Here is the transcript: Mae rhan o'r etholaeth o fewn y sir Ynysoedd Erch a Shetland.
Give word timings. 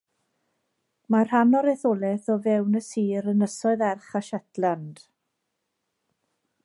Mae 1.15 1.25
rhan 1.27 1.51
o'r 1.59 1.69
etholaeth 1.73 2.31
o 2.35 2.37
fewn 2.47 2.79
y 2.79 2.81
sir 2.87 3.29
Ynysoedd 3.35 3.85
Erch 3.91 4.09
a 4.21 4.23
Shetland. 4.31 5.05